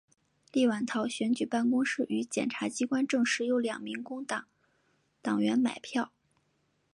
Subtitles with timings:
[0.51, 4.47] 立陶宛选举办公室与检察机关证实有两名工党
[5.21, 6.11] 党员买票。